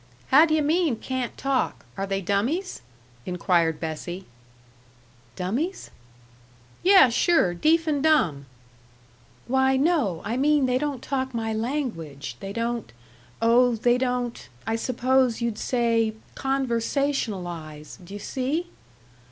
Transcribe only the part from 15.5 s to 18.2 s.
say 'conversationalize.' Do you